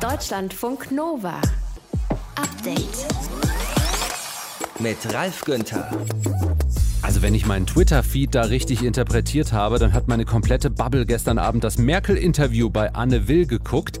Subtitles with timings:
[0.00, 1.40] Deutschlandfunk Nova.
[2.36, 3.06] Update.
[4.78, 5.90] Mit Ralf Günther.
[7.02, 11.38] Also wenn ich meinen Twitter-Feed da richtig interpretiert habe, dann hat meine komplette Bubble gestern
[11.38, 13.98] Abend das Merkel-Interview bei Anne Will geguckt.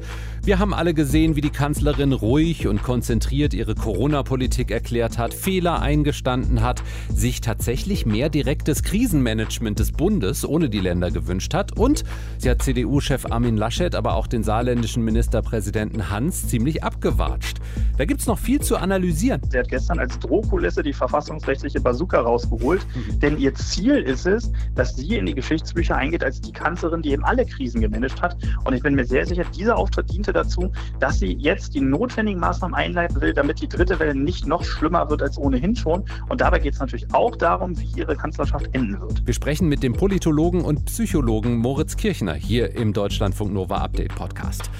[0.48, 5.82] Wir haben alle gesehen, wie die Kanzlerin ruhig und konzentriert ihre Corona-Politik erklärt hat, Fehler
[5.82, 6.82] eingestanden hat,
[7.14, 12.02] sich tatsächlich mehr direktes Krisenmanagement des Bundes ohne die Länder gewünscht hat und
[12.38, 17.58] sie hat CDU-Chef Armin Laschet, aber auch den saarländischen Ministerpräsidenten Hans ziemlich abgewatscht.
[17.98, 19.42] Da gibt es noch viel zu analysieren.
[19.50, 23.20] Sie hat gestern als Drohkulisse die verfassungsrechtliche Bazooka rausgeholt, mhm.
[23.20, 27.10] denn ihr Ziel ist es, dass sie in die Geschichtsbücher eingeht als die Kanzlerin, die
[27.10, 28.38] eben alle Krisen gemanagt hat.
[28.64, 32.40] Und ich bin mir sehr sicher, dieser Auftritt diente dazu, dass sie jetzt die notwendigen
[32.40, 36.04] Maßnahmen einleiten will, damit die dritte Welle nicht noch schlimmer wird als ohnehin schon.
[36.28, 39.26] Und dabei geht es natürlich auch darum, wie ihre Kanzlerschaft enden wird.
[39.26, 44.70] Wir sprechen mit dem Politologen und Psychologen Moritz Kirchner hier im Deutschlandfunk Nova Update Podcast.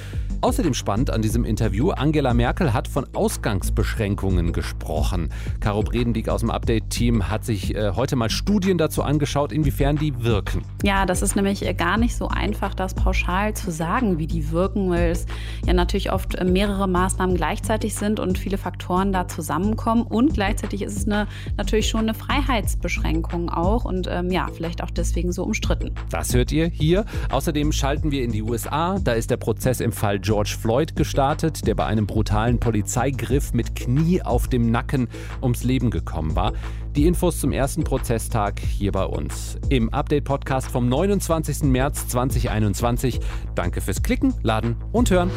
[0.40, 5.30] Außerdem spannend an diesem Interview, Angela Merkel hat von Ausgangsbeschränkungen gesprochen.
[5.58, 10.22] Caro Bredendiek aus dem Update-Team hat sich äh, heute mal Studien dazu angeschaut, inwiefern die
[10.22, 10.62] wirken.
[10.84, 14.52] Ja, das ist nämlich äh, gar nicht so einfach, das pauschal zu sagen, wie die
[14.52, 15.26] wirken, weil es
[15.66, 20.02] ja natürlich oft äh, mehrere Maßnahmen gleichzeitig sind und viele Faktoren da zusammenkommen.
[20.02, 24.90] Und gleichzeitig ist es eine, natürlich schon eine Freiheitsbeschränkung auch und ähm, ja, vielleicht auch
[24.90, 25.90] deswegen so umstritten.
[26.10, 27.06] Das hört ihr hier.
[27.30, 29.00] Außerdem schalten wir in die USA.
[29.02, 33.74] Da ist der Prozess im Fall George Floyd gestartet, der bei einem brutalen Polizeigriff mit
[33.74, 35.08] Knie auf dem Nacken
[35.40, 36.52] ums Leben gekommen war.
[36.94, 41.62] Die Infos zum ersten Prozesstag hier bei uns im Update-Podcast vom 29.
[41.62, 43.20] März 2021.
[43.54, 45.30] Danke fürs Klicken, Laden und Hören.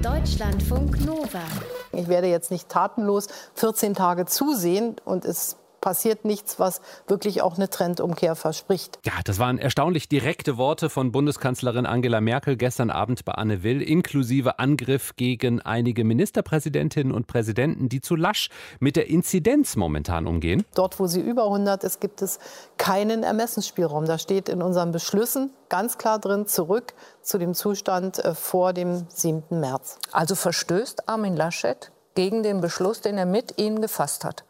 [0.00, 1.42] Deutschlandfunk Nova.
[1.90, 5.56] Ich werde jetzt nicht tatenlos 14 Tage zusehen und es
[5.86, 8.98] passiert nichts, was wirklich auch eine Trendumkehr verspricht.
[9.04, 13.80] Ja, das waren erstaunlich direkte Worte von Bundeskanzlerin Angela Merkel gestern Abend bei Anne Will,
[13.80, 20.64] inklusive Angriff gegen einige Ministerpräsidentinnen und Präsidenten, die zu lasch mit der Inzidenz momentan umgehen.
[20.74, 22.40] Dort, wo sie über 100 ist, gibt es
[22.78, 24.06] keinen Ermessensspielraum.
[24.06, 29.06] Da steht in unseren Beschlüssen ganz klar drin, zurück zu dem Zustand äh, vor dem
[29.08, 29.44] 7.
[29.50, 30.00] März.
[30.10, 34.42] Also verstößt Armin Laschet gegen den Beschluss, den er mit Ihnen gefasst hat?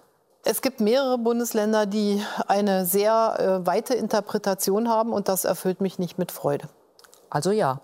[0.48, 5.98] Es gibt mehrere Bundesländer, die eine sehr äh, weite Interpretation haben und das erfüllt mich
[5.98, 6.68] nicht mit Freude.
[7.30, 7.80] Also ja.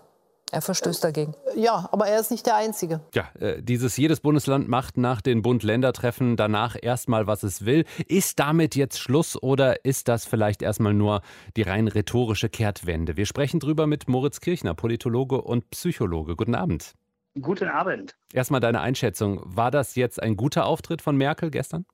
[0.49, 1.33] Er verstößt dagegen.
[1.55, 3.01] Ja, aber er ist nicht der Einzige.
[3.13, 7.83] Ja, äh, dieses jedes Bundesland macht nach den Bund-Länder-Treffen danach erstmal, was es will.
[8.07, 11.21] Ist damit jetzt Schluss oder ist das vielleicht erstmal nur
[11.57, 13.17] die rein rhetorische Kehrtwende?
[13.17, 16.37] Wir sprechen drüber mit Moritz Kirchner, Politologe und Psychologe.
[16.37, 16.93] Guten Abend.
[17.41, 18.15] Guten Abend.
[18.31, 19.41] Erstmal deine Einschätzung.
[19.43, 21.85] War das jetzt ein guter Auftritt von Merkel gestern?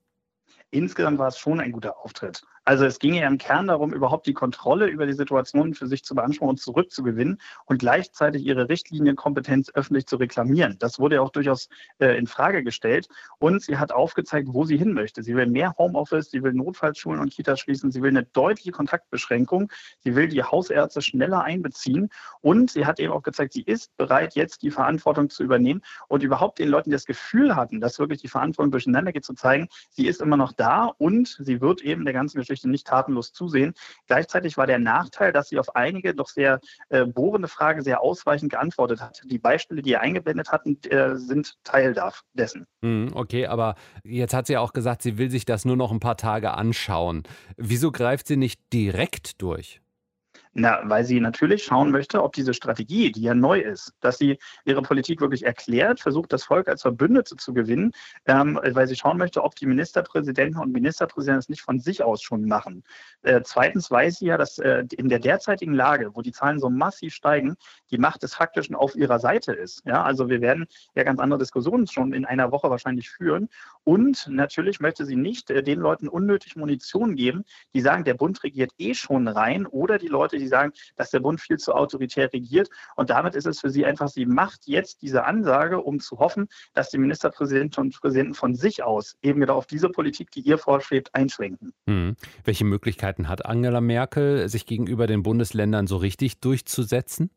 [0.71, 2.43] Insgesamt war es schon ein guter Auftritt.
[2.69, 6.03] Also es ging ja im Kern darum, überhaupt die Kontrolle über die Situation für sich
[6.03, 10.75] zu beanspruchen und zurückzugewinnen und gleichzeitig ihre Richtlinienkompetenz öffentlich zu reklamieren.
[10.77, 13.07] Das wurde ja auch durchaus äh, in Frage gestellt.
[13.39, 15.23] Und sie hat aufgezeigt, wo sie hin möchte.
[15.23, 19.71] Sie will mehr Homeoffice, sie will Notfallschulen und Kitas schließen, sie will eine deutliche Kontaktbeschränkung,
[20.03, 22.09] sie will die Hausärzte schneller einbeziehen
[22.41, 26.21] und sie hat eben auch gezeigt, sie ist bereit, jetzt die Verantwortung zu übernehmen und
[26.21, 29.69] überhaupt den Leuten, die das Gefühl hatten, dass wirklich die Verantwortung durcheinander geht, zu zeigen,
[29.89, 33.73] sie ist immer noch da und sie wird eben der ganzen Geschichte nicht tatenlos zusehen.
[34.07, 36.59] Gleichzeitig war der Nachteil, dass sie auf einige doch sehr
[36.89, 39.21] äh, bohrende Fragen sehr ausweichend geantwortet hat.
[39.25, 41.95] Die Beispiele, die er eingeblendet hatten, äh, sind Teil
[42.33, 42.65] dessen.
[42.83, 45.99] Hm, okay, aber jetzt hat sie auch gesagt, sie will sich das nur noch ein
[45.99, 47.23] paar Tage anschauen.
[47.57, 49.81] Wieso greift sie nicht direkt durch?
[50.53, 54.39] Na, weil sie natürlich schauen möchte, ob diese Strategie, die ja neu ist, dass sie
[54.65, 57.91] ihre Politik wirklich erklärt, versucht, das Volk als Verbündete zu gewinnen,
[58.25, 62.23] ähm, weil sie schauen möchte, ob die Ministerpräsidenten und Ministerpräsidenten es nicht von sich aus
[62.23, 62.83] schon machen.
[63.21, 66.71] Äh, zweitens weiß sie ja, dass äh, in der derzeitigen Lage, wo die Zahlen so
[66.71, 67.55] massiv steigen,
[67.91, 69.83] die Macht des Faktischen auf ihrer Seite ist.
[69.85, 73.49] Ja, also wir werden ja ganz andere Diskussionen schon in einer Woche wahrscheinlich führen.
[73.83, 77.43] Und natürlich möchte sie nicht äh, den Leuten unnötig Munition geben,
[77.75, 81.19] die sagen, der Bund regiert eh schon rein oder die Leute, die sagen, dass der
[81.19, 82.69] Bund viel zu autoritär regiert.
[82.95, 86.47] Und damit ist es für sie einfach, sie macht jetzt diese Ansage, um zu hoffen,
[86.73, 90.57] dass die Ministerpräsidenten und Präsidenten von sich aus eben genau auf diese Politik, die ihr
[90.57, 91.73] vorschwebt, einschwenken.
[91.87, 92.15] Hm.
[92.43, 97.29] Welche Möglichkeiten hat Angela Merkel, sich gegenüber den Bundesländern so richtig durchzusetzen?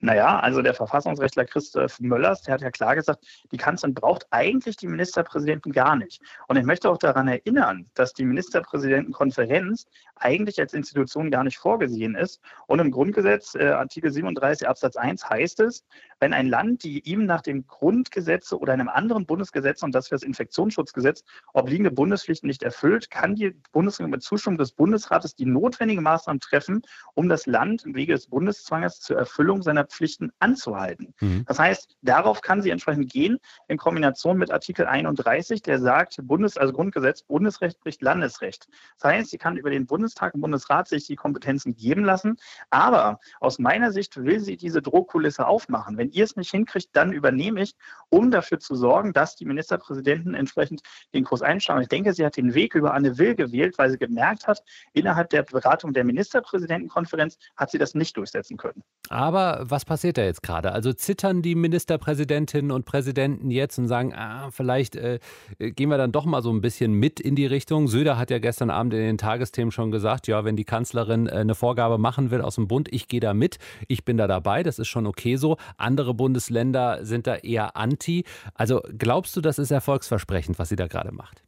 [0.00, 4.76] Naja, also der Verfassungsrechtler Christoph Möllers, der hat ja klar gesagt, die Kanzlerin braucht eigentlich
[4.76, 6.22] die Ministerpräsidenten gar nicht.
[6.46, 12.14] Und ich möchte auch daran erinnern, dass die Ministerpräsidentenkonferenz eigentlich als Institution gar nicht vorgesehen
[12.14, 12.40] ist.
[12.68, 15.84] Und im Grundgesetz, äh, Artikel 37 Absatz 1 heißt es,
[16.20, 20.14] wenn ein Land die ihm nach dem Grundgesetz oder einem anderen Bundesgesetz und das für
[20.14, 21.24] das Infektionsschutzgesetz
[21.54, 26.82] obliegende Bundespflichten nicht erfüllt, kann die Bundesregierung mit Zustimmung des Bundesrates die notwendigen Maßnahmen treffen,
[27.14, 31.14] um das Land im Wege des Bundeszwanges zur Erfüllung seiner Pflichten anzuhalten.
[31.20, 31.44] Mhm.
[31.46, 33.38] Das heißt, darauf kann sie entsprechend gehen
[33.68, 38.68] in Kombination mit Artikel 31, der sagt, Bundes, also Grundgesetz, Bundesrecht bricht Landesrecht.
[39.00, 42.36] Das heißt, sie kann über den Bundestag und Bundesrat sich die Kompetenzen geben lassen.
[42.70, 45.96] Aber aus meiner Sicht will sie diese Drohkulisse aufmachen.
[45.96, 47.74] Wenn ihr es nicht hinkriegt, dann übernehme ich,
[48.08, 50.82] um dafür zu sorgen, dass die Ministerpräsidenten entsprechend
[51.14, 51.82] den Kurs einschlagen.
[51.82, 54.62] Ich denke, sie hat den Weg über Anne Will gewählt, weil sie gemerkt hat,
[54.92, 58.82] innerhalb der Beratung der Ministerpräsidentenkonferenz hat sie das nicht durchsetzen können.
[59.08, 60.72] Aber was passiert da jetzt gerade?
[60.72, 65.18] Also zittern die Ministerpräsidentinnen und Präsidenten jetzt und sagen, ah, vielleicht äh,
[65.58, 67.88] gehen wir dann doch mal so ein bisschen mit in die Richtung.
[67.88, 71.32] Söder hat ja gestern Abend in den Tagesthemen schon gesagt, ja, wenn die Kanzlerin äh,
[71.32, 74.62] eine Vorgabe machen will aus dem Bund, ich gehe da mit, ich bin da dabei,
[74.62, 75.56] das ist schon okay so.
[75.76, 78.24] Andere Bundesländer sind da eher anti.
[78.54, 81.42] Also glaubst du, das ist erfolgsversprechend, was sie da gerade macht?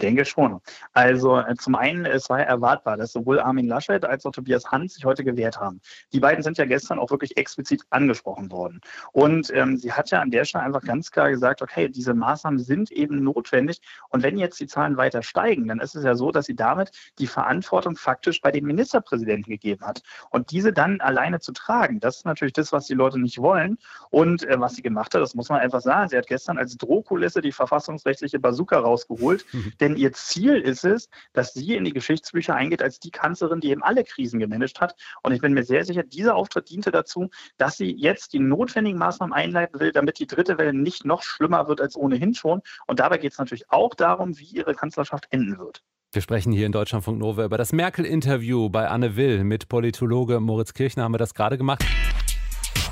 [0.00, 0.62] Ich denke schon.
[0.94, 4.94] Also äh, zum einen, es war erwartbar, dass sowohl Armin Laschet als auch Tobias Hans
[4.94, 5.82] sich heute gewehrt haben.
[6.14, 8.80] Die beiden sind ja gestern auch wirklich explizit angesprochen worden.
[9.12, 12.58] Und ähm, sie hat ja an der Stelle einfach ganz klar gesagt, okay, diese Maßnahmen
[12.58, 13.82] sind eben notwendig.
[14.08, 16.92] Und wenn jetzt die Zahlen weiter steigen, dann ist es ja so, dass sie damit
[17.18, 20.00] die Verantwortung faktisch bei den Ministerpräsidenten gegeben hat.
[20.30, 23.76] Und diese dann alleine zu tragen, das ist natürlich das, was die Leute nicht wollen.
[24.08, 26.08] Und äh, was sie gemacht hat, das muss man einfach sagen.
[26.08, 29.44] Sie hat gestern als Drohkulisse die verfassungsrechtliche Bazooka rausgeholt
[29.80, 33.70] Denn ihr Ziel ist es, dass sie in die Geschichtsbücher eingeht als die Kanzlerin, die
[33.70, 34.94] eben alle Krisen gemanagt hat.
[35.22, 38.98] Und ich bin mir sehr sicher, dieser Auftritt diente dazu, dass sie jetzt die notwendigen
[38.98, 42.62] Maßnahmen einleiten will, damit die dritte Welle nicht noch schlimmer wird als ohnehin schon.
[42.86, 45.82] Und dabei geht es natürlich auch darum, wie ihre Kanzlerschaft enden wird.
[46.12, 49.44] Wir sprechen hier in Deutschlandfunk Nova über das Merkel-Interview bei Anne Will.
[49.44, 51.84] Mit Politologe Moritz Kirchner haben wir das gerade gemacht.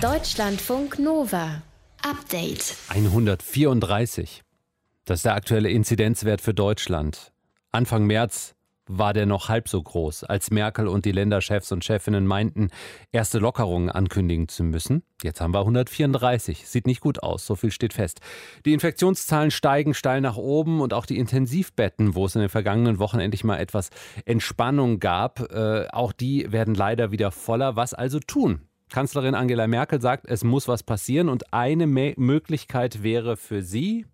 [0.01, 1.63] Deutschlandfunk Nova.
[2.09, 2.77] Update.
[2.91, 4.43] 134.
[5.09, 7.33] Das ist der aktuelle Inzidenzwert für Deutschland.
[7.73, 8.55] Anfang März
[8.87, 12.69] war der noch halb so groß, als Merkel und die Länderchefs und Chefinnen meinten,
[13.11, 15.03] erste Lockerungen ankündigen zu müssen.
[15.23, 16.69] Jetzt haben wir 134.
[16.69, 18.21] Sieht nicht gut aus, so viel steht fest.
[18.67, 22.99] Die Infektionszahlen steigen steil nach oben und auch die Intensivbetten, wo es in den vergangenen
[22.99, 23.89] Wochen endlich mal etwas
[24.27, 27.77] Entspannung gab, äh, auch die werden leider wieder voller.
[27.77, 28.61] Was also tun?
[28.91, 34.05] Kanzlerin Angela Merkel sagt, es muss was passieren und eine Möglichkeit wäre für sie,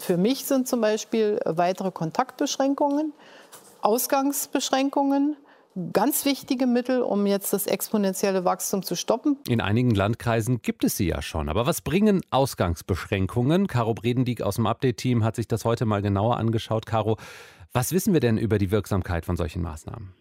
[0.00, 3.12] für mich sind zum Beispiel weitere Kontaktbeschränkungen,
[3.82, 5.36] Ausgangsbeschränkungen,
[5.92, 9.36] ganz wichtige Mittel, um jetzt das exponentielle Wachstum zu stoppen.
[9.48, 11.48] In einigen Landkreisen gibt es sie ja schon.
[11.48, 13.66] Aber was bringen Ausgangsbeschränkungen?
[13.66, 16.86] Caro Bredendieck aus dem Update-Team hat sich das heute mal genauer angeschaut.
[16.86, 17.16] Caro,
[17.72, 20.14] was wissen wir denn über die Wirksamkeit von solchen Maßnahmen?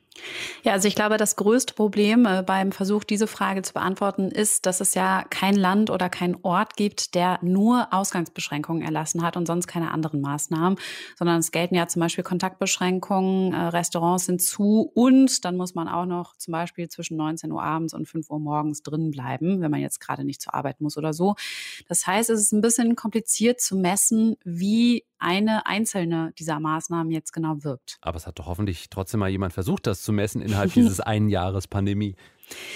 [0.64, 4.66] Ja, also ich glaube, das größte Problem äh, beim Versuch, diese Frage zu beantworten, ist,
[4.66, 9.46] dass es ja kein Land oder kein Ort gibt, der nur Ausgangsbeschränkungen erlassen hat und
[9.46, 10.78] sonst keine anderen Maßnahmen,
[11.18, 15.88] sondern es gelten ja zum Beispiel Kontaktbeschränkungen, äh, Restaurants sind zu und dann muss man
[15.88, 19.72] auch noch zum Beispiel zwischen 19 Uhr abends und 5 Uhr morgens drin bleiben, wenn
[19.72, 21.36] man jetzt gerade nicht zur Arbeit muss oder so.
[21.88, 27.32] Das heißt, es ist ein bisschen kompliziert zu messen, wie eine einzelne dieser Maßnahmen jetzt
[27.34, 27.98] genau wirkt.
[28.02, 31.30] Aber es hat doch hoffentlich trotzdem mal jemand versucht, das zu messen innerhalb dieses einen
[31.30, 32.16] Jahres Pandemie.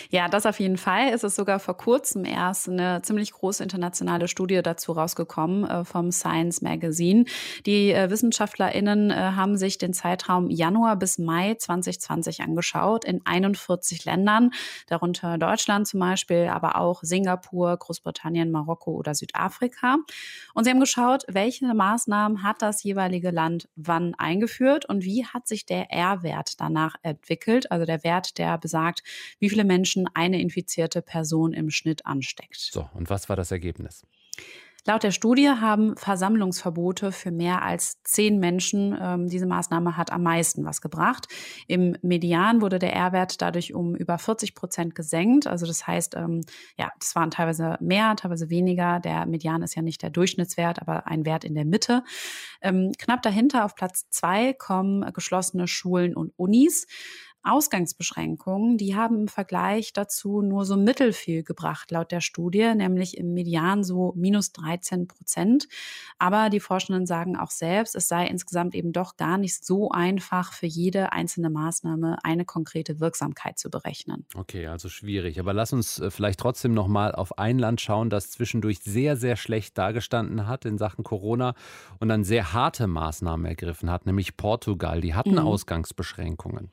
[0.10, 1.10] Ja, das auf jeden Fall.
[1.14, 6.12] Es ist sogar vor kurzem erst eine ziemlich große internationale Studie dazu rausgekommen äh, vom
[6.12, 7.26] Science Magazine.
[7.66, 14.06] Die äh, WissenschaftlerInnen äh, haben sich den Zeitraum Januar bis Mai 2020 angeschaut in 41
[14.06, 14.52] Ländern,
[14.88, 19.98] darunter Deutschland zum Beispiel, aber auch Singapur, Großbritannien, Marokko oder Südafrika.
[20.54, 25.48] Und sie haben geschaut, welche Maßnahmen hat das jeweilige Land wann eingeführt und wie hat
[25.48, 29.04] sich der R-Wert danach entwickelt, also der Wert, der besagt,
[29.40, 32.58] wie viele viele Menschen eine infizierte Person im Schnitt ansteckt.
[32.58, 34.06] So, und was war das Ergebnis?
[34.88, 40.24] Laut der Studie haben Versammlungsverbote für mehr als zehn Menschen, ähm, diese Maßnahme hat am
[40.24, 41.28] meisten was gebracht.
[41.68, 45.46] Im Median wurde der R-Wert dadurch um über 40 Prozent gesenkt.
[45.46, 46.42] Also das heißt, ähm,
[46.80, 49.00] ja, das waren teilweise mehr, teilweise weniger.
[49.00, 52.04] Der Median ist ja nicht der Durchschnittswert, aber ein Wert in der Mitte.
[52.64, 56.88] Ähm, knapp dahinter auf Platz zwei kommen geschlossene Schulen und Unis.
[57.44, 63.34] Ausgangsbeschränkungen, die haben im Vergleich dazu nur so mittelfiel gebracht, laut der Studie, nämlich im
[63.34, 65.68] Median so minus 13 Prozent.
[66.20, 70.54] Aber die Forschenden sagen auch selbst, es sei insgesamt eben doch gar nicht so einfach,
[70.54, 74.26] für jede einzelne Maßnahme eine konkrete Wirksamkeit zu berechnen.
[74.36, 75.40] Okay, also schwierig.
[75.40, 79.18] Aber lass uns äh, vielleicht trotzdem noch mal auf ein Land schauen, das zwischendurch sehr,
[79.18, 81.56] sehr schlecht dargestanden hat in Sachen Corona
[82.00, 85.02] und dann sehr harte Maßnahmen ergriffen hat, nämlich Portugal.
[85.02, 85.40] Die hatten mhm.
[85.40, 86.72] Ausgangsbeschränkungen.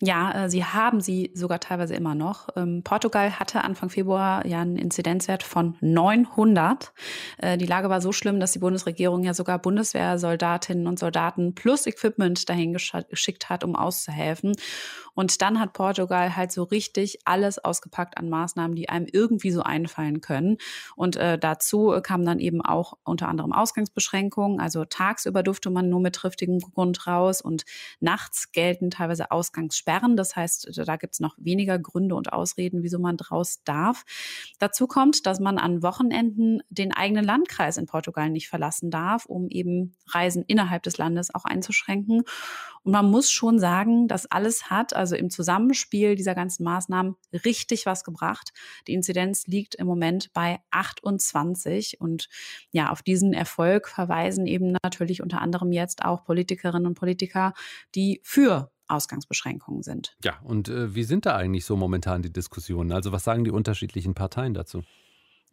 [0.00, 2.48] Ja, äh, sie haben sie sogar teilweise immer noch.
[2.54, 6.92] Ähm, Portugal hatte Anfang Februar ja einen Inzidenzwert von 900.
[7.38, 11.86] Äh, die Lage war so schlimm, dass die Bundesregierung ja sogar Bundeswehrsoldatinnen und Soldaten plus
[11.88, 14.52] Equipment dahin geschickt hat, um auszuhelfen.
[15.18, 19.62] Und dann hat Portugal halt so richtig alles ausgepackt an Maßnahmen, die einem irgendwie so
[19.62, 20.58] einfallen können.
[20.94, 24.60] Und äh, dazu kam dann eben auch unter anderem Ausgangsbeschränkungen.
[24.60, 27.64] Also tagsüber durfte man nur mit triftigem Grund raus und
[27.98, 30.16] nachts gelten teilweise Ausgangssperren.
[30.16, 34.04] Das heißt, da gibt es noch weniger Gründe und Ausreden, wieso man draus darf.
[34.60, 39.48] Dazu kommt, dass man an Wochenenden den eigenen Landkreis in Portugal nicht verlassen darf, um
[39.48, 42.22] eben Reisen innerhalb des Landes auch einzuschränken.
[42.84, 47.86] Und man muss schon sagen, das alles hat also im Zusammenspiel dieser ganzen Maßnahmen richtig
[47.86, 48.52] was gebracht.
[48.86, 52.28] Die Inzidenz liegt im Moment bei 28 und
[52.70, 57.54] ja, auf diesen Erfolg verweisen eben natürlich unter anderem jetzt auch Politikerinnen und Politiker,
[57.94, 60.16] die für Ausgangsbeschränkungen sind.
[60.24, 62.92] Ja, und äh, wie sind da eigentlich so momentan die Diskussionen?
[62.92, 64.82] Also was sagen die unterschiedlichen Parteien dazu?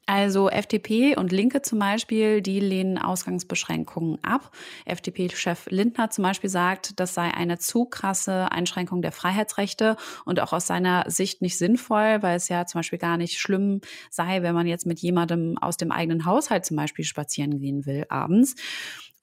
[0.08, 4.52] Also FDP und Linke zum Beispiel, die lehnen Ausgangsbeschränkungen ab.
[4.86, 10.54] FDP-Chef Lindner zum Beispiel sagt, das sei eine zu krasse Einschränkung der Freiheitsrechte und auch
[10.54, 13.82] aus seiner Sicht nicht sinnvoll, weil es ja zum Beispiel gar nicht schlimm
[14.12, 18.06] sei, wenn man jetzt mit jemandem aus dem eigenen Haushalt zum Beispiel spazieren gehen will
[18.10, 18.56] abends.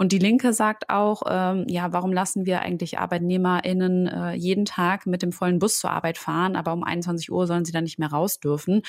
[0.02, 5.06] Und die Linke sagt auch, ähm, ja, warum lassen wir eigentlich ArbeitnehmerInnen äh, jeden Tag
[5.06, 8.00] mit dem vollen Bus zur Arbeit fahren, aber um 21 Uhr sollen sie dann nicht
[8.00, 8.82] mehr raus dürfen.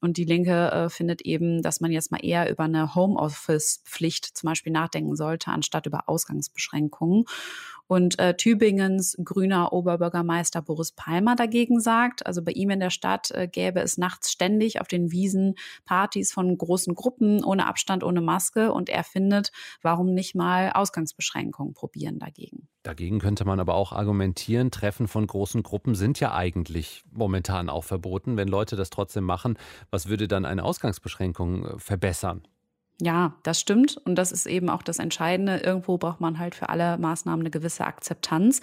[0.00, 4.48] Und die Linke äh, findet eben, dass man jetzt mal eher über eine Homeoffice-Pflicht zum
[4.48, 7.26] Beispiel nachdenken sollte, anstatt über Ausgangsbeschränkungen.
[7.86, 13.30] Und äh, Tübingens grüner Oberbürgermeister Boris Palmer dagegen sagt, also bei ihm in der Stadt
[13.30, 18.20] äh, gäbe es nachts ständig auf den Wiesen Partys von großen Gruppen ohne Abstand, ohne
[18.20, 18.72] Maske.
[18.72, 19.52] Und er findet,
[19.82, 22.68] warum nicht mal Ausgangsbeschränkungen probieren dagegen.
[22.82, 27.82] Dagegen könnte man aber auch argumentieren, Treffen von großen Gruppen sind ja eigentlich momentan auch
[27.82, 28.36] verboten.
[28.36, 29.58] Wenn Leute das trotzdem machen,
[29.90, 32.46] was würde dann eine Ausgangsbeschränkung äh, verbessern?
[33.00, 33.98] Ja, das stimmt.
[34.04, 35.58] Und das ist eben auch das Entscheidende.
[35.58, 38.60] Irgendwo braucht man halt für alle Maßnahmen eine gewisse Akzeptanz.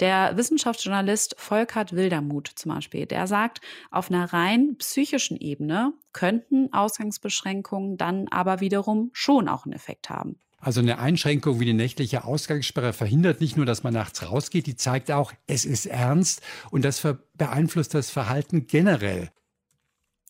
[0.00, 7.96] Der Wissenschaftsjournalist Volkert Wildermuth zum Beispiel, der sagt, auf einer rein psychischen Ebene könnten Ausgangsbeschränkungen
[7.96, 10.38] dann aber wiederum schon auch einen Effekt haben.
[10.58, 14.76] Also eine Einschränkung wie die nächtliche Ausgangssperre verhindert nicht nur, dass man nachts rausgeht, die
[14.76, 17.06] zeigt auch, es ist ernst und das
[17.38, 19.30] beeinflusst das Verhalten generell.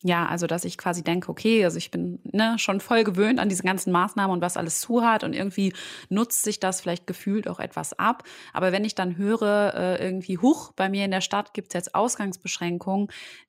[0.02, 3.50] Ja, also dass ich quasi denke, okay, also ich bin ne, schon voll gewöhnt an
[3.50, 5.74] diese ganzen Maßnahmen und was alles zu hat und irgendwie
[6.08, 8.22] nutzt sich das vielleicht gefühlt auch etwas ab.
[8.54, 11.74] Aber wenn ich dann höre, äh, irgendwie, huch, bei mir in der Stadt gibt es
[11.74, 13.08] jetzt Ausgangsbeschränkungen,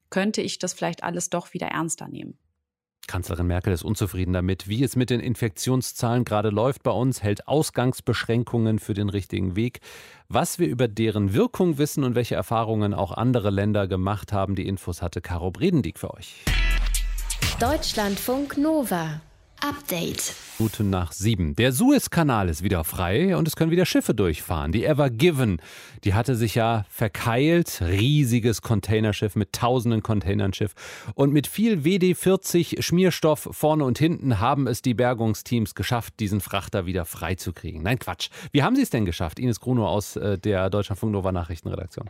[0.10, 2.38] könnte ich das vielleicht alles doch wieder ernster nehmen.
[3.08, 7.48] Kanzlerin Merkel ist unzufrieden damit, wie es mit den Infektionszahlen gerade läuft bei uns, hält
[7.48, 9.82] Ausgangsbeschränkungen für den richtigen Weg.
[10.30, 14.68] Was wir über deren Wirkung wissen und welche Erfahrungen auch andere Länder gemacht haben, die
[14.68, 16.44] Infos hatte Caro Bredendieck für euch.
[17.60, 19.22] Deutschlandfunk Nova.
[19.62, 20.34] Update.
[20.62, 21.56] Minuten nach sieben.
[21.56, 24.72] Der Suezkanal ist wieder frei und es können wieder Schiffe durchfahren.
[24.72, 25.62] Die Ever Given,
[26.04, 27.82] die hatte sich ja verkeilt.
[27.82, 30.74] Riesiges Containerschiff mit tausenden Containern Schiff.
[31.16, 36.86] Und mit viel WD-40 Schmierstoff vorne und hinten haben es die Bergungsteams geschafft, diesen Frachter
[36.86, 37.82] wieder freizukriegen.
[37.82, 38.30] Nein, Quatsch.
[38.52, 39.40] Wie haben sie es denn geschafft?
[39.40, 42.10] Ines Gruno aus äh, der Deutschlandfunk Nova Nachrichtenredaktion.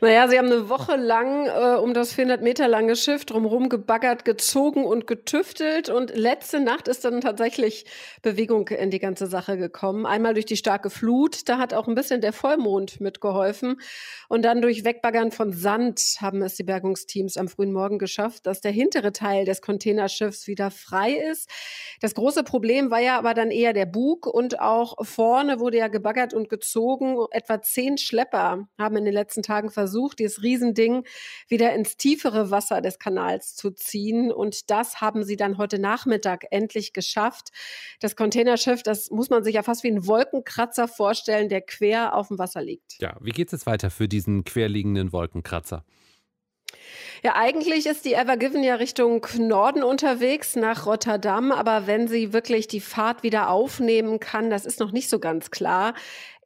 [0.00, 4.24] Naja, sie haben eine Woche lang äh, um das 400 Meter lange Schiff drumherum gebaggert,
[4.24, 5.88] gezogen und getüftelt.
[5.88, 7.84] Und letzte Nacht ist dann tatsächlich
[8.22, 10.06] Bewegung in die ganze Sache gekommen.
[10.06, 13.80] Einmal durch die starke Flut, da hat auch ein bisschen der Vollmond mitgeholfen.
[14.28, 18.60] Und dann durch Wegbaggern von Sand haben es die Bergungsteams am frühen Morgen geschafft, dass
[18.60, 21.50] der hintere Teil des Containerschiffs wieder frei ist.
[22.00, 25.88] Das große Problem war ja aber dann eher der Bug und auch vorne wurde ja
[25.88, 27.16] gebaggert und gezogen.
[27.32, 31.04] Etwa zehn Schlepper haben in den letzten Tagen versucht, dieses Riesending
[31.48, 34.32] wieder ins tiefere Wasser des Kanals zu ziehen.
[34.32, 37.50] Und das haben sie dann heute Nachmittag endlich geschafft.
[38.00, 42.28] Das Containerschiff, das muss man sich ja fast wie ein Wolkenkratzer vorstellen, der quer auf
[42.28, 42.98] dem Wasser liegt.
[43.00, 45.84] Ja, wie geht es jetzt weiter für diesen querliegenden Wolkenkratzer?
[47.22, 51.50] Ja, eigentlich ist die Ever Given ja Richtung Norden unterwegs, nach Rotterdam.
[51.50, 55.50] Aber wenn sie wirklich die Fahrt wieder aufnehmen kann, das ist noch nicht so ganz
[55.50, 55.94] klar.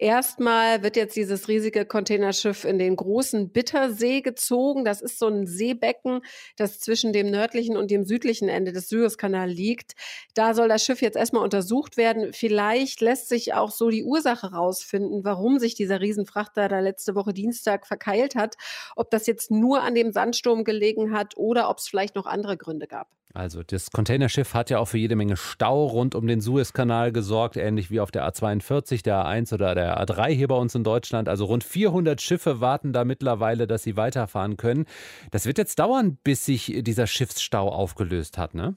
[0.02, 4.84] Erstmal wird jetzt dieses riesige Containerschiff in den großen Bittersee gezogen.
[4.84, 6.22] Das ist so ein Seebecken,
[6.56, 9.92] das zwischen dem nördlichen und dem südlichen Ende des Suezkanals liegt.
[10.34, 12.32] Da soll das Schiff jetzt erstmal untersucht werden.
[12.32, 17.32] Vielleicht lässt sich auch so die Ursache rausfinden, warum sich dieser Riesenfrachter da letzte Woche
[17.32, 18.56] Dienstag verkeilt hat.
[18.96, 22.56] Ob das jetzt nur an dem Sandsturm gelegen hat oder ob es vielleicht noch andere
[22.56, 23.08] Gründe gab.
[23.34, 27.56] Also das Containerschiff hat ja auch für jede Menge Stau rund um den Suezkanal gesorgt,
[27.56, 31.28] ähnlich wie auf der A42, der A1 oder der A3 hier bei uns in Deutschland.
[31.28, 34.84] Also rund 400 Schiffe warten da mittlerweile, dass sie weiterfahren können.
[35.30, 38.76] Das wird jetzt dauern, bis sich dieser Schiffsstau aufgelöst hat, ne?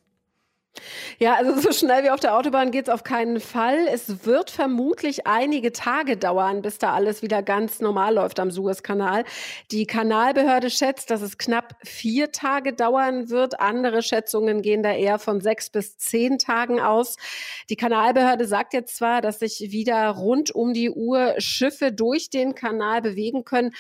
[1.20, 3.88] Ja, also so schnell wie auf der Autobahn geht es auf keinen Fall.
[3.92, 9.24] Es wird vermutlich einige Tage dauern, bis da alles wieder ganz normal läuft am Suezkanal.
[9.72, 13.60] Die Kanalbehörde schätzt, dass es knapp vier Tage dauern wird.
[13.60, 17.16] Andere Schätzungen gehen da eher von sechs bis zehn Tagen aus.
[17.70, 22.56] Die Kanalbehörde sagt jetzt zwar, dass sich wieder rund um die Uhr Schiffe durch den
[22.56, 23.74] Kanal bewegen können,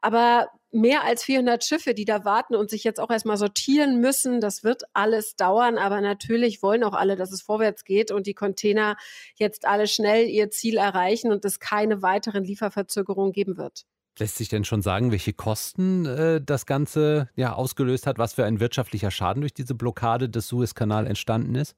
[0.00, 4.40] aber mehr als 400 Schiffe, die da warten und sich jetzt auch erstmal sortieren müssen.
[4.40, 8.34] Das wird alles dauern, aber natürlich wollen auch alle, dass es vorwärts geht und die
[8.34, 8.96] Container
[9.34, 13.84] jetzt alle schnell ihr Ziel erreichen und es keine weiteren Lieferverzögerungen geben wird.
[14.18, 18.44] Lässt sich denn schon sagen, welche Kosten äh, das Ganze ja ausgelöst hat, was für
[18.44, 21.74] ein wirtschaftlicher Schaden durch diese Blockade des Suezkanal entstanden ist?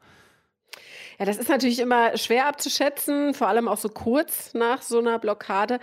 [1.18, 5.20] Ja, das ist natürlich immer schwer abzuschätzen, vor allem auch so kurz nach so einer
[5.20, 5.78] Blockade.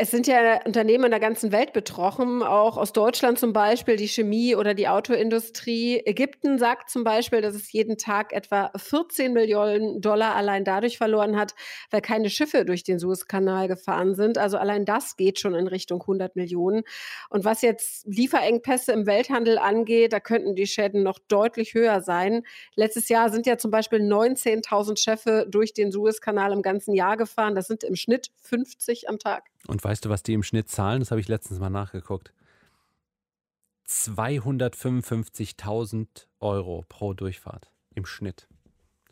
[0.00, 4.06] Es sind ja Unternehmen in der ganzen Welt betroffen, auch aus Deutschland zum Beispiel, die
[4.06, 6.00] Chemie oder die Autoindustrie.
[6.06, 11.36] Ägypten sagt zum Beispiel, dass es jeden Tag etwa 14 Millionen Dollar allein dadurch verloren
[11.36, 11.56] hat,
[11.90, 14.38] weil keine Schiffe durch den Suezkanal gefahren sind.
[14.38, 16.84] Also allein das geht schon in Richtung 100 Millionen.
[17.28, 22.44] Und was jetzt Lieferengpässe im Welthandel angeht, da könnten die Schäden noch deutlich höher sein.
[22.76, 27.56] Letztes Jahr sind ja zum Beispiel 19.000 Schiffe durch den Suezkanal im ganzen Jahr gefahren.
[27.56, 29.50] Das sind im Schnitt 50 am Tag.
[29.66, 31.00] Und weißt du, was die im Schnitt zahlen?
[31.00, 32.32] Das habe ich letztens mal nachgeguckt.
[33.88, 36.06] 255.000
[36.40, 38.48] Euro pro Durchfahrt im Schnitt.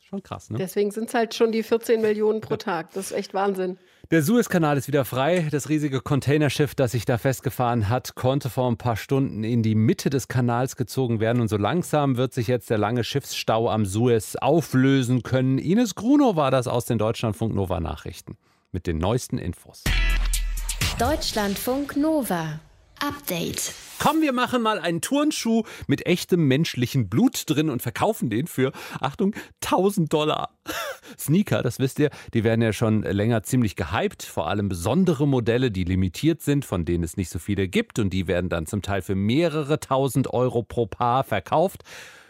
[0.08, 0.58] Schon krass, ne?
[0.58, 2.92] Deswegen sind es halt schon die 14 Millionen pro Tag.
[2.92, 3.76] Das ist echt Wahnsinn.
[4.12, 5.48] Der Suezkanal ist wieder frei.
[5.50, 9.74] Das riesige Containerschiff, das sich da festgefahren hat, konnte vor ein paar Stunden in die
[9.74, 11.40] Mitte des Kanals gezogen werden.
[11.40, 15.58] Und so langsam wird sich jetzt der lange Schiffsstau am Suez auflösen können.
[15.58, 18.36] Ines Grunow war das aus den Deutschlandfunk Nova Nachrichten
[18.70, 19.82] mit den neuesten Infos.
[20.94, 22.58] Deutschlandfunk Nova.
[23.00, 23.74] Update.
[23.98, 28.72] Komm, wir machen mal einen Turnschuh mit echtem menschlichen Blut drin und verkaufen den für,
[28.98, 30.56] Achtung, 1000 Dollar.
[31.18, 34.22] Sneaker, das wisst ihr, die werden ja schon länger ziemlich gehypt.
[34.22, 37.98] Vor allem besondere Modelle, die limitiert sind, von denen es nicht so viele gibt.
[37.98, 41.82] Und die werden dann zum Teil für mehrere tausend Euro pro Paar verkauft.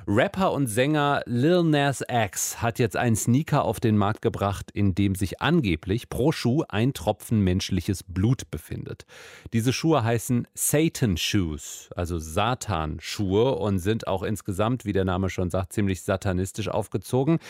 [0.09, 4.95] Rapper und Sänger Lil Nas X hat jetzt einen Sneaker auf den Markt gebracht, in
[4.95, 9.05] dem sich angeblich pro Schuh ein Tropfen menschliches Blut befindet.
[9.53, 15.51] Diese Schuhe heißen Satan Shoes, also Satan-Schuhe und sind auch insgesamt, wie der Name schon
[15.51, 17.41] sagt, ziemlich satanistisch aufgezogen.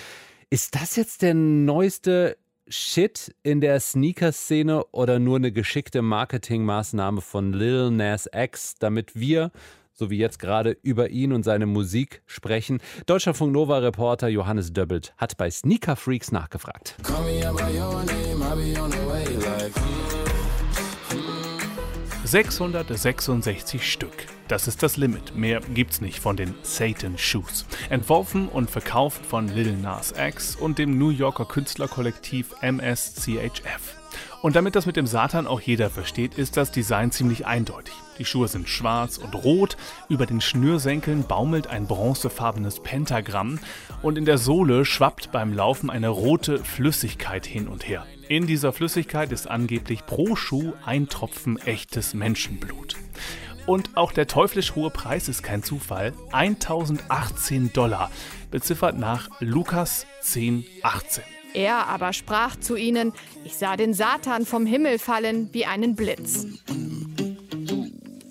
[0.48, 2.38] Ist das jetzt der neueste
[2.68, 9.52] Shit in der Sneaker-Szene oder nur eine geschickte Marketingmaßnahme von Lil Nas X, damit wir
[9.96, 12.80] so wie jetzt gerade über ihn und seine Musik sprechen.
[13.06, 16.96] Deutscherfunk Nova Reporter Johannes Döbbelt hat bei Sneaker Freaks nachgefragt.
[22.24, 24.26] 666 Stück.
[24.48, 25.36] Das ist das Limit.
[25.36, 27.66] Mehr gibt's nicht von den Satan Shoes.
[27.88, 33.96] Entworfen und verkauft von Lil Nas X und dem New Yorker Künstlerkollektiv MSCHF.
[34.42, 37.94] Und damit das mit dem Satan auch jeder versteht, ist das Design ziemlich eindeutig.
[38.18, 39.76] Die Schuhe sind schwarz und rot,
[40.08, 43.58] über den Schnürsenkeln baumelt ein bronzefarbenes Pentagramm
[44.02, 48.06] und in der Sohle schwappt beim Laufen eine rote Flüssigkeit hin und her.
[48.28, 52.96] In dieser Flüssigkeit ist angeblich pro Schuh ein Tropfen echtes Menschenblut.
[53.66, 56.12] Und auch der teuflisch hohe Preis ist kein Zufall.
[56.32, 58.10] 1018 Dollar,
[58.50, 61.24] beziffert nach Lukas 1018.
[61.52, 63.12] Er aber sprach zu ihnen,
[63.44, 66.46] ich sah den Satan vom Himmel fallen wie einen Blitz.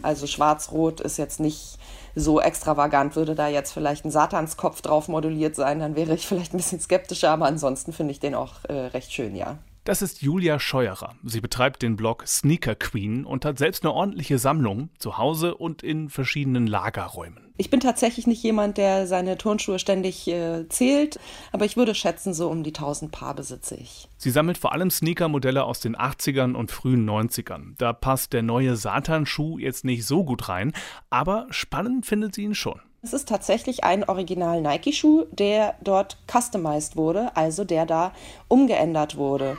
[0.06, 1.80] Also schwarz-rot ist jetzt nicht
[2.14, 3.16] so extravagant.
[3.16, 6.80] Würde da jetzt vielleicht ein Satanskopf drauf moduliert sein, dann wäre ich vielleicht ein bisschen
[6.80, 9.58] skeptischer, aber ansonsten finde ich den auch äh, recht schön, ja.
[9.84, 11.14] Das ist Julia Scheuerer.
[11.24, 15.84] Sie betreibt den Blog Sneaker Queen und hat selbst eine ordentliche Sammlung zu Hause und
[15.84, 17.45] in verschiedenen Lagerräumen.
[17.58, 21.20] Ich bin tatsächlich nicht jemand, der seine Turnschuhe ständig äh, zählt,
[21.54, 24.10] aber ich würde schätzen, so um die 1000 Paar besitze ich.
[24.18, 27.76] Sie sammelt vor allem Sneaker-Modelle aus den 80ern und frühen 90ern.
[27.78, 30.74] Da passt der neue Satan-Schuh jetzt nicht so gut rein,
[31.10, 32.82] aber spannend findet sie ihn schon.
[33.02, 38.12] Es ist tatsächlich ein Original Nike-Schuh, der dort customized wurde, also der da
[38.50, 39.58] umgeändert wurde.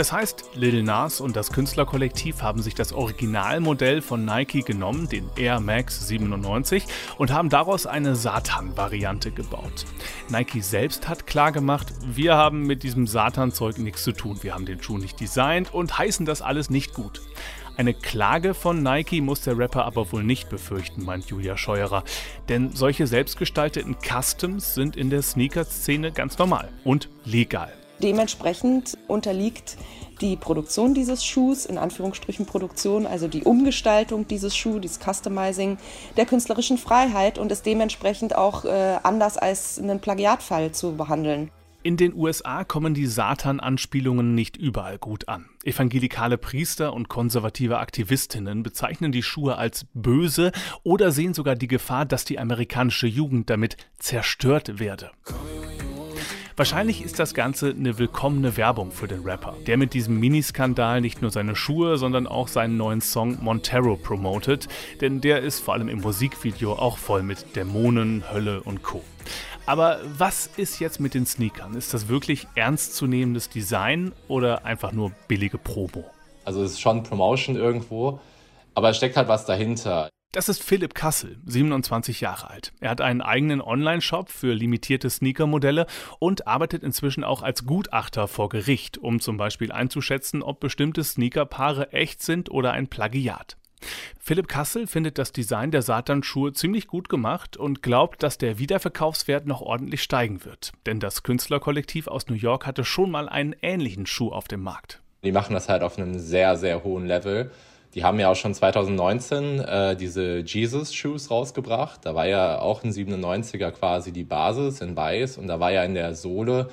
[0.00, 5.28] Das heißt, Lil Nas und das Künstlerkollektiv haben sich das Originalmodell von Nike genommen, den
[5.36, 6.86] Air Max 97,
[7.18, 9.84] und haben daraus eine Satan-Variante gebaut.
[10.30, 14.38] Nike selbst hat klargemacht, wir haben mit diesem Satan-Zeug nichts zu tun.
[14.40, 17.20] Wir haben den Schuh nicht designt und heißen das alles nicht gut.
[17.76, 22.04] Eine Klage von Nike muss der Rapper aber wohl nicht befürchten, meint Julia Scheuerer.
[22.48, 27.74] Denn solche selbstgestalteten Customs sind in der Sneaker-Szene ganz normal und legal.
[28.02, 29.76] Dementsprechend unterliegt
[30.20, 35.78] die Produktion dieses Schuhs, in Anführungsstrichen Produktion, also die Umgestaltung dieses Schuhs, dieses Customizing
[36.16, 41.50] der künstlerischen Freiheit und ist dementsprechend auch äh, anders als einen Plagiatfall zu behandeln.
[41.82, 45.46] In den USA kommen die Satan-Anspielungen nicht überall gut an.
[45.64, 52.04] Evangelikale Priester und konservative Aktivistinnen bezeichnen die Schuhe als böse oder sehen sogar die Gefahr,
[52.04, 55.10] dass die amerikanische Jugend damit zerstört werde.
[56.56, 61.22] Wahrscheinlich ist das Ganze eine willkommene Werbung für den Rapper, der mit diesem Miniskandal nicht
[61.22, 64.68] nur seine Schuhe, sondern auch seinen neuen Song Montero promotet,
[65.00, 69.02] denn der ist vor allem im Musikvideo auch voll mit Dämonen, Hölle und Co.
[69.66, 71.74] Aber was ist jetzt mit den Sneakern?
[71.74, 76.04] Ist das wirklich ernstzunehmendes Design oder einfach nur billige Promo?
[76.44, 78.18] Also es ist schon Promotion irgendwo,
[78.74, 80.08] aber es steckt halt was dahinter.
[80.32, 82.72] Das ist Philipp Kassel, 27 Jahre alt.
[82.78, 85.88] Er hat einen eigenen Online-Shop für limitierte Sneaker-Modelle
[86.20, 91.92] und arbeitet inzwischen auch als Gutachter vor Gericht, um zum Beispiel einzuschätzen, ob bestimmte Sneakerpaare
[91.92, 93.56] echt sind oder ein Plagiat.
[94.20, 99.46] Philipp Kassel findet das Design der Satanschuhe ziemlich gut gemacht und glaubt, dass der Wiederverkaufswert
[99.46, 100.70] noch ordentlich steigen wird.
[100.86, 105.02] Denn das Künstlerkollektiv aus New York hatte schon mal einen ähnlichen Schuh auf dem Markt.
[105.24, 107.50] Die machen das halt auf einem sehr, sehr hohen Level.
[107.94, 112.00] Die haben ja auch schon 2019 äh, diese Jesus-Shoes rausgebracht.
[112.04, 115.82] Da war ja auch ein 97er quasi die Basis in weiß und da war ja
[115.82, 116.68] in der Sohle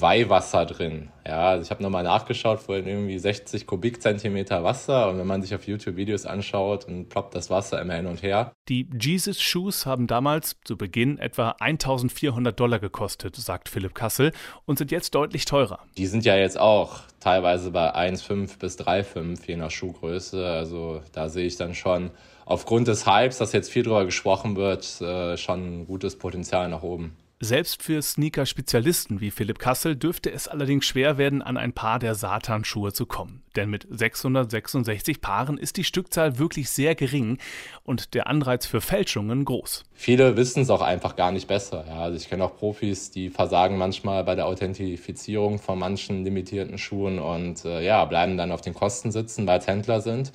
[0.00, 1.10] Weihwasser drin.
[1.26, 5.54] Ja, also ich habe nochmal nachgeschaut, vorhin irgendwie 60 Kubikzentimeter Wasser und wenn man sich
[5.54, 8.52] auf YouTube Videos anschaut und ploppt das Wasser immer hin und her.
[8.68, 14.32] Die Jesus Shoes haben damals zu Beginn etwa 1400 Dollar gekostet, sagt Philipp Kassel,
[14.64, 15.80] und sind jetzt deutlich teurer.
[15.96, 20.44] Die sind ja jetzt auch teilweise bei 1,5 bis 3,5 je nach Schuhgröße.
[20.46, 22.10] Also da sehe ich dann schon
[22.44, 26.82] aufgrund des Hypes, dass jetzt viel drüber gesprochen wird, äh, schon ein gutes Potenzial nach
[26.82, 27.16] oben.
[27.44, 32.14] Selbst für Sneaker-Spezialisten wie Philipp Kassel dürfte es allerdings schwer werden, an ein Paar der
[32.14, 33.42] Satan-Schuhe zu kommen.
[33.56, 37.38] Denn mit 666 Paaren ist die Stückzahl wirklich sehr gering
[37.82, 39.82] und der Anreiz für Fälschungen groß.
[39.92, 41.84] Viele wissen es auch einfach gar nicht besser.
[41.88, 46.78] Ja, also ich kenne auch Profis, die versagen manchmal bei der Authentifizierung von manchen limitierten
[46.78, 50.30] Schuhen und äh, ja, bleiben dann auf den Kosten sitzen, weil es Händler sind.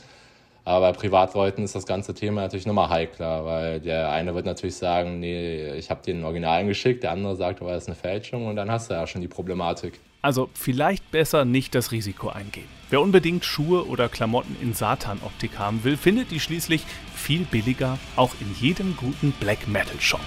[0.68, 4.76] Aber bei Privatleuten ist das ganze Thema natürlich nochmal heikler, weil der eine wird natürlich
[4.76, 8.48] sagen, nee, ich habe den Originalen geschickt, der andere sagt, aber das ist eine Fälschung
[8.48, 9.98] und dann hast du ja schon die Problematik.
[10.22, 12.68] Also vielleicht besser nicht das Risiko eingehen.
[12.90, 16.84] Wer unbedingt Schuhe oder Klamotten in Satan-Optik haben will, findet die schließlich
[17.16, 20.20] viel billiger, auch in jedem guten Black Metal Shop.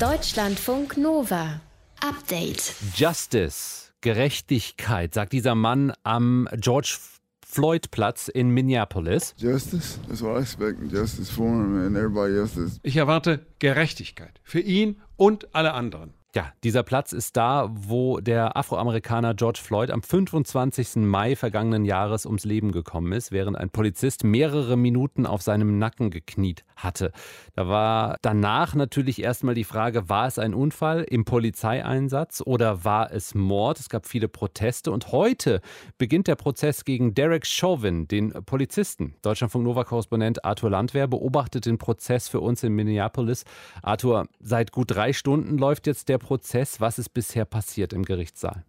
[0.00, 1.60] Deutschlandfunk Nova.
[2.00, 2.74] Update.
[2.94, 3.85] Justice.
[4.06, 6.96] Gerechtigkeit, sagt dieser Mann am George
[7.44, 9.34] Floyd Platz in Minneapolis.
[9.36, 10.92] Justice, that's what I expect.
[10.92, 12.78] Justice for him and everybody else.
[12.84, 16.14] Ich erwarte Gerechtigkeit für ihn und alle anderen.
[16.36, 20.96] Ja, dieser Platz ist da, wo der Afroamerikaner George Floyd am 25.
[20.96, 26.10] Mai vergangenen Jahres ums Leben gekommen ist, während ein Polizist mehrere Minuten auf seinem Nacken
[26.10, 27.12] gekniet hatte.
[27.54, 33.12] Da war danach natürlich erstmal die Frage, war es ein Unfall im Polizeieinsatz oder war
[33.12, 33.80] es Mord?
[33.80, 35.62] Es gab viele Proteste und heute
[35.96, 39.14] beginnt der Prozess gegen Derek Chauvin, den Polizisten.
[39.22, 43.44] Deutschlandfunk Nova-Korrespondent Arthur Landwehr beobachtet den Prozess für uns in Minneapolis.
[43.82, 46.80] Arthur, seit gut drei Stunden läuft jetzt der Prozess?
[46.80, 48.64] Was ist bisher passiert im Gerichtssaal?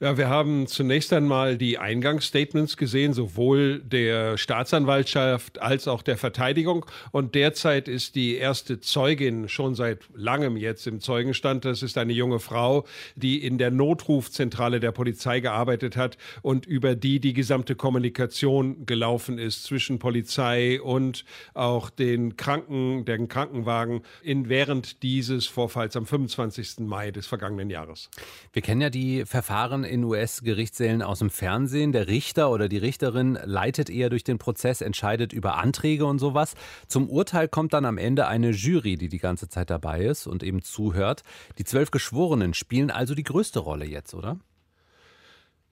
[0.00, 6.86] Ja, wir haben zunächst einmal die Eingangsstatements gesehen, sowohl der Staatsanwaltschaft als auch der Verteidigung.
[7.10, 11.64] Und derzeit ist die erste Zeugin schon seit langem jetzt im Zeugenstand.
[11.64, 12.84] Das ist eine junge Frau,
[13.16, 19.36] die in der Notrufzentrale der Polizei gearbeitet hat und über die die gesamte Kommunikation gelaufen
[19.36, 26.86] ist zwischen Polizei und auch den Kranken, den Krankenwagen in, während dieses Vorfalls am 25.
[26.86, 28.10] Mai des vergangenen Jahres.
[28.52, 31.92] Wir kennen ja die Verfahren in US-Gerichtssälen aus dem Fernsehen.
[31.92, 36.54] Der Richter oder die Richterin leitet eher durch den Prozess, entscheidet über Anträge und sowas.
[36.86, 40.42] Zum Urteil kommt dann am Ende eine Jury, die die ganze Zeit dabei ist und
[40.42, 41.22] eben zuhört.
[41.58, 44.38] Die zwölf Geschworenen spielen also die größte Rolle jetzt, oder?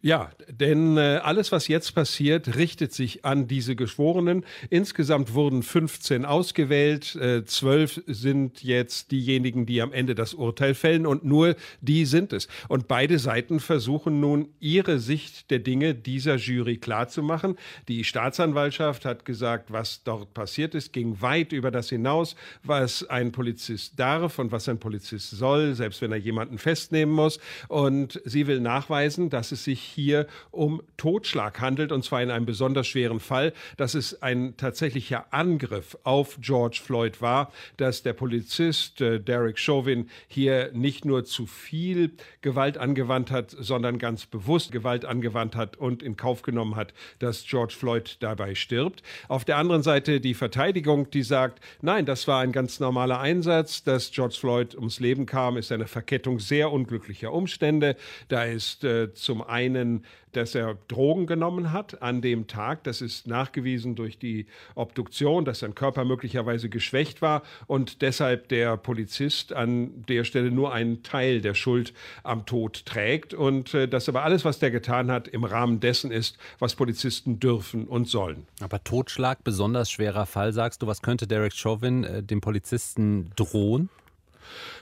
[0.06, 4.44] Ja, denn äh, alles, was jetzt passiert, richtet sich an diese Geschworenen.
[4.70, 7.16] Insgesamt wurden 15 ausgewählt.
[7.16, 12.32] Äh, zwölf sind jetzt diejenigen, die am Ende das Urteil fällen und nur die sind
[12.32, 12.46] es.
[12.68, 17.56] Und beide Seiten versuchen nun, ihre Sicht der Dinge dieser Jury klarzumachen.
[17.88, 23.32] Die Staatsanwaltschaft hat gesagt, was dort passiert ist, ging weit über das hinaus, was ein
[23.32, 27.40] Polizist darf und was ein Polizist soll, selbst wenn er jemanden festnehmen muss.
[27.66, 32.46] Und sie will nachweisen, dass es sich hier um Totschlag handelt, und zwar in einem
[32.46, 39.00] besonders schweren Fall, dass es ein tatsächlicher Angriff auf George Floyd war, dass der Polizist
[39.00, 45.04] äh, Derek Chauvin hier nicht nur zu viel Gewalt angewandt hat, sondern ganz bewusst Gewalt
[45.04, 49.02] angewandt hat und in Kauf genommen hat, dass George Floyd dabei stirbt.
[49.28, 53.82] Auf der anderen Seite die Verteidigung, die sagt, nein, das war ein ganz normaler Einsatz,
[53.82, 57.96] dass George Floyd ums Leben kam, ist eine Verkettung sehr unglücklicher Umstände.
[58.28, 59.85] Da ist äh, zum einen
[60.32, 62.84] dass er Drogen genommen hat an dem Tag.
[62.84, 68.76] Das ist nachgewiesen durch die Obduktion, dass sein Körper möglicherweise geschwächt war und deshalb der
[68.76, 74.08] Polizist an der Stelle nur einen Teil der Schuld am Tod trägt und äh, dass
[74.08, 78.46] aber alles, was der getan hat, im Rahmen dessen ist, was Polizisten dürfen und sollen.
[78.60, 83.88] Aber Totschlag, besonders schwerer Fall, sagst du, was könnte Derek Chauvin äh, dem Polizisten drohen?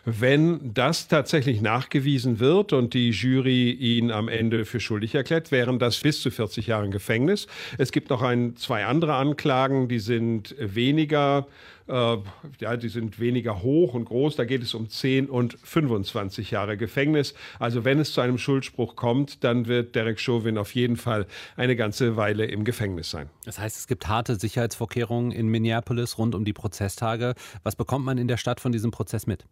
[0.04, 5.78] Wenn das tatsächlich nachgewiesen wird und die Jury ihn am Ende für schuldig erklärt, wären
[5.78, 7.46] das bis zu 40 Jahre Gefängnis.
[7.78, 11.46] Es gibt noch ein, zwei andere Anklagen, die sind weniger
[11.86, 12.16] äh,
[12.60, 14.36] ja, die sind weniger hoch und groß.
[14.36, 17.34] Da geht es um 10 und 25 Jahre Gefängnis.
[17.58, 21.76] Also wenn es zu einem Schuldspruch kommt, dann wird Derek Chauvin auf jeden Fall eine
[21.76, 23.28] ganze Weile im Gefängnis sein.
[23.44, 27.34] Das heißt, es gibt harte Sicherheitsvorkehrungen in Minneapolis rund um die Prozesstage.
[27.62, 29.44] Was bekommt man in der Stadt von diesem Prozess mit?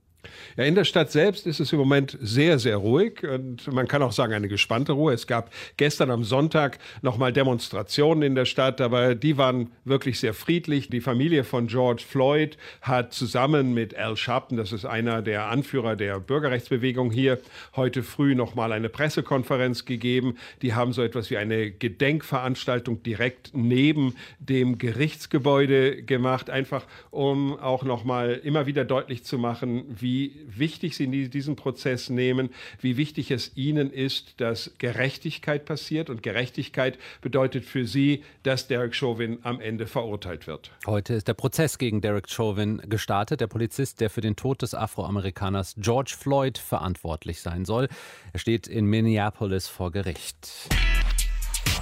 [0.57, 4.03] Ja, in der Stadt selbst ist es im Moment sehr, sehr ruhig und man kann
[4.03, 5.13] auch sagen eine gespannte Ruhe.
[5.13, 10.35] Es gab gestern am Sonntag nochmal Demonstrationen in der Stadt, aber die waren wirklich sehr
[10.35, 10.91] friedlich.
[10.91, 15.97] Die Familie von George Floyd hat zusammen mit Al Sharpton, das ist einer der Anführer
[15.97, 17.39] der Bürgerrechtsbewegung hier,
[17.75, 20.37] heute früh nochmal eine Pressekonferenz gegeben.
[20.61, 27.85] Die haben so etwas wie eine Gedenkveranstaltung direkt neben dem Gerichtsgebäude gemacht, einfach um auch
[27.85, 33.31] nochmal immer wieder deutlich zu machen, wie wie wichtig Sie diesen Prozess nehmen, wie wichtig
[33.31, 36.11] es Ihnen ist, dass Gerechtigkeit passiert.
[36.11, 40.71] Und Gerechtigkeit bedeutet für Sie, dass Derek Chauvin am Ende verurteilt wird.
[40.87, 43.41] Heute ist der Prozess gegen Derek Chauvin gestartet.
[43.41, 47.89] Der Polizist, der für den Tod des Afroamerikaners George Floyd verantwortlich sein soll.
[48.35, 50.69] Er steht in Minneapolis vor Gericht.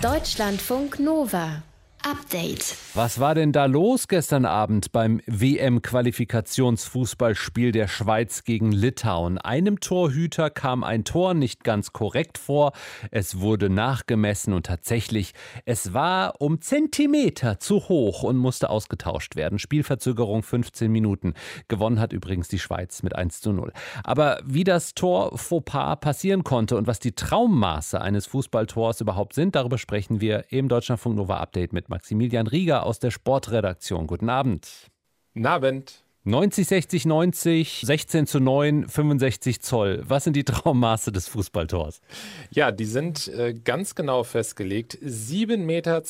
[0.02, 1.62] Deutschlandfunk Nova.
[2.02, 2.76] Update.
[2.94, 9.36] Was war denn da los gestern Abend beim WM-Qualifikationsfußballspiel der Schweiz gegen Litauen?
[9.36, 12.72] Einem Torhüter kam ein Tor nicht ganz korrekt vor.
[13.10, 15.34] Es wurde nachgemessen und tatsächlich,
[15.66, 19.58] es war um Zentimeter zu hoch und musste ausgetauscht werden.
[19.58, 21.34] Spielverzögerung 15 Minuten.
[21.68, 23.74] Gewonnen hat übrigens die Schweiz mit 1 zu 0.
[24.04, 29.54] Aber wie das Tor Fauxpas passieren konnte und was die Traummaße eines Fußballtors überhaupt sind,
[29.54, 34.06] darüber sprechen wir im Deutschlandfunk Nova Update mit Maximilian Rieger aus der Sportredaktion.
[34.06, 34.88] Guten Abend.
[35.34, 36.04] Guten Abend.
[36.24, 40.02] 90, 60, 90, 16 zu 9, 65 Zoll.
[40.06, 42.02] Was sind die Traummaße des Fußballtors?
[42.50, 44.98] Ja, die sind äh, ganz genau festgelegt.
[45.02, 46.02] 7,32 Meter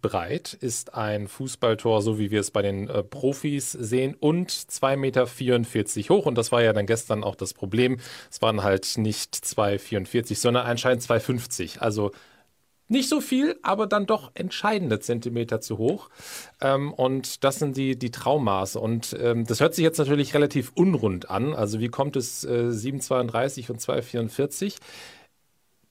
[0.00, 4.96] breit ist ein Fußballtor, so wie wir es bei den äh, Profis sehen, und 2,44
[4.96, 5.26] Meter
[6.08, 6.24] hoch.
[6.24, 7.98] Und das war ja dann gestern auch das Problem.
[8.30, 11.80] Es waren halt nicht 2,44, sondern anscheinend 2,50.
[11.80, 12.12] Also
[12.88, 16.08] nicht so viel, aber dann doch entscheidende Zentimeter zu hoch.
[16.60, 18.80] Ähm, und das sind die, die Traummaße.
[18.80, 21.54] Und ähm, das hört sich jetzt natürlich relativ unrund an.
[21.54, 24.76] Also wie kommt es äh, 7,32 und 2,44?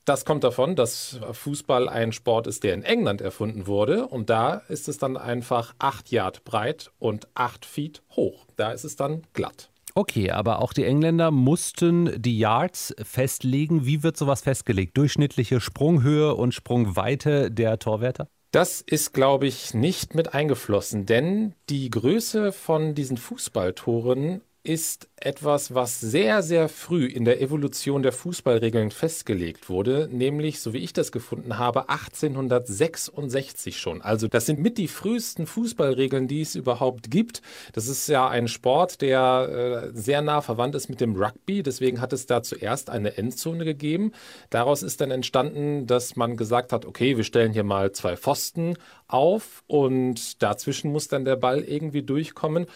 [0.05, 4.07] Das kommt davon, dass Fußball ein Sport ist, der in England erfunden wurde.
[4.07, 8.45] Und da ist es dann einfach 8 Yard breit und 8 Feet hoch.
[8.55, 9.69] Da ist es dann glatt.
[9.97, 13.87] Okay, aber auch die Engländer mussten die Yards festlegen.
[13.87, 14.95] Wie wird sowas festgelegt?
[14.95, 18.27] Durchschnittliche Sprunghöhe und Sprungweite der Torwärter?
[18.51, 25.73] Das ist, glaube ich, nicht mit eingeflossen, denn die Größe von diesen Fußballtoren ist etwas,
[25.73, 30.93] was sehr, sehr früh in der Evolution der Fußballregeln festgelegt wurde, nämlich, so wie ich
[30.93, 34.01] das gefunden habe, 1866 schon.
[34.01, 37.41] Also das sind mit die frühesten Fußballregeln, die es überhaupt gibt.
[37.73, 41.63] Das ist ja ein Sport, der äh, sehr nah verwandt ist mit dem Rugby.
[41.63, 44.11] Deswegen hat es da zuerst eine Endzone gegeben.
[44.49, 48.75] Daraus ist dann entstanden, dass man gesagt hat, okay, wir stellen hier mal zwei Pfosten
[49.07, 52.67] auf und dazwischen muss dann der Ball irgendwie durchkommen.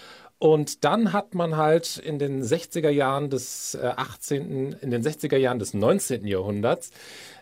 [0.42, 5.38] Und dann hat man halt in den 60er Jahren des 18., äh, in den 60er
[5.38, 6.26] Jahren des 19.
[6.26, 6.90] Jahrhunderts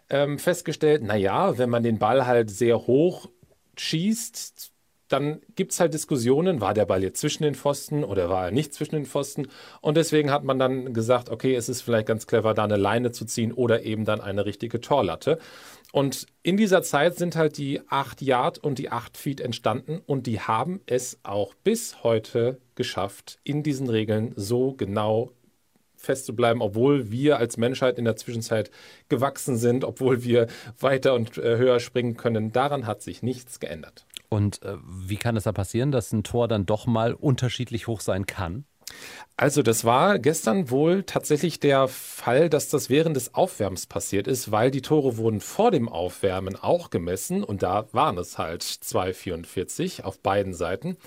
[0.09, 3.29] ähm, festgestellt, naja, wenn man den Ball halt sehr hoch
[3.77, 4.73] schießt,
[5.09, 8.51] dann gibt es halt Diskussionen, war der Ball jetzt zwischen den Pfosten oder war er
[8.51, 9.47] nicht zwischen den Pfosten?
[9.81, 13.11] Und deswegen hat man dann gesagt, okay, es ist vielleicht ganz clever, da eine Leine
[13.11, 15.39] zu ziehen oder eben dann eine richtige Torlatte.
[15.91, 20.27] Und in dieser Zeit sind halt die 8 Yard und die 8 Feet entstanden und
[20.27, 25.31] die haben es auch bis heute geschafft, in diesen Regeln so genau
[25.99, 28.71] festzubleiben, obwohl wir als Menschheit in der Zwischenzeit
[29.09, 30.47] gewachsen sind, obwohl wir
[30.79, 32.51] weiter und äh, höher springen können.
[32.51, 34.05] Daran hat sich nichts geändert.
[34.29, 38.01] Und äh, wie kann es da passieren, dass ein Tor dann doch mal unterschiedlich hoch
[38.01, 38.65] sein kann?
[39.37, 44.51] Also das war gestern wohl tatsächlich der Fall, dass das während des Aufwärmens passiert ist,
[44.51, 50.03] weil die Tore wurden vor dem Aufwärmen auch gemessen und da waren es halt 2,44
[50.03, 50.97] auf beiden Seiten.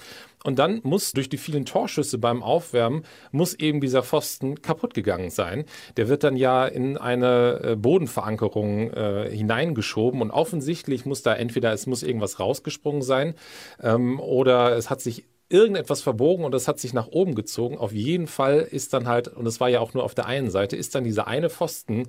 [0.44, 5.30] Und dann muss durch die vielen Torschüsse beim Aufwärmen, muss eben dieser Pfosten kaputt gegangen
[5.30, 5.64] sein.
[5.96, 11.72] Der wird dann ja in eine äh, Bodenverankerung äh, hineingeschoben und offensichtlich muss da entweder
[11.72, 13.34] es muss irgendwas rausgesprungen sein
[13.80, 17.76] ähm, oder es hat sich irgendetwas verbogen und das hat sich nach oben gezogen.
[17.76, 20.50] Auf jeden Fall ist dann halt, und es war ja auch nur auf der einen
[20.50, 22.08] Seite, ist dann dieser eine Pfosten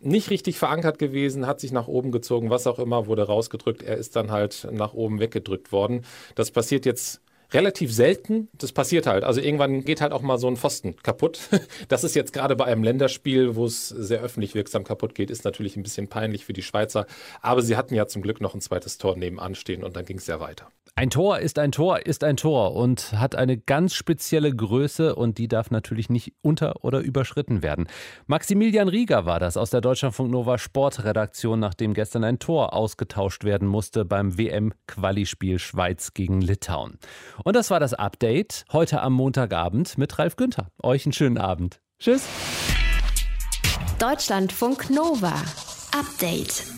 [0.00, 3.82] nicht richtig verankert gewesen, hat sich nach oben gezogen, was auch immer, wurde rausgedrückt.
[3.82, 6.04] Er ist dann halt nach oben weggedrückt worden.
[6.36, 7.20] Das passiert jetzt
[7.52, 8.48] relativ selten.
[8.52, 9.24] Das passiert halt.
[9.24, 11.40] Also irgendwann geht halt auch mal so ein Pfosten kaputt.
[11.88, 15.44] Das ist jetzt gerade bei einem Länderspiel, wo es sehr öffentlich wirksam kaputt geht, ist
[15.44, 17.06] natürlich ein bisschen peinlich für die Schweizer.
[17.40, 20.18] Aber sie hatten ja zum Glück noch ein zweites Tor nebenan stehen und dann ging
[20.18, 20.70] es ja weiter.
[20.98, 25.38] Ein Tor ist ein Tor ist ein Tor und hat eine ganz spezielle Größe und
[25.38, 27.86] die darf natürlich nicht unter- oder überschritten werden.
[28.26, 33.68] Maximilian Rieger war das aus der Deutschlandfunk Nova Sportredaktion, nachdem gestern ein Tor ausgetauscht werden
[33.68, 36.98] musste beim WM-Qualispiel Schweiz gegen Litauen.
[37.44, 40.72] Und das war das Update heute am Montagabend mit Ralf Günther.
[40.82, 41.80] Euch einen schönen Abend.
[42.00, 42.26] Tschüss.
[44.00, 45.34] Deutschlandfunk Nova.
[45.96, 46.77] Update.